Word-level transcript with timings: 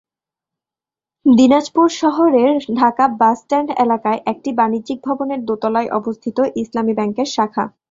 দিনাজপুর 1.25 1.87
শহরের 2.01 2.51
ঢাকা 2.75 3.05
বাসস্ট্যান্ড 3.19 3.69
এলাকায় 3.83 4.19
একটি 4.25 4.49
বাণিজ্যিক 4.59 4.99
ভবনের 5.07 5.39
দোতলায় 5.45 5.89
অবস্থিত 5.99 6.37
ইসলামী 6.61 6.93
ব্যাংকের 6.95 7.27
শাখা। 7.35 7.65